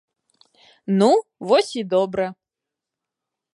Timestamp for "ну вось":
1.01-1.71